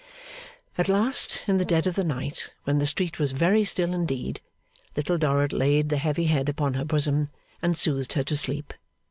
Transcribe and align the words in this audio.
At 0.79 0.89
last, 0.89 1.43
in 1.47 1.59
the 1.59 1.63
dead 1.63 1.85
of 1.85 1.93
the 1.93 2.03
night, 2.03 2.55
when 2.63 2.79
the 2.79 2.87
street 2.87 3.19
was 3.19 3.33
very 3.33 3.63
still 3.63 3.93
indeed, 3.93 4.41
Little 4.95 5.19
Dorrit 5.19 5.53
laid 5.53 5.89
the 5.89 5.97
heavy 5.97 6.23
head 6.25 6.49
upon 6.49 6.73
her 6.73 6.85
bosom, 6.85 7.29
and 7.61 7.77
soothed 7.77 8.13
her 8.13 8.23
to 8.23 8.35
sleep. 8.35 8.73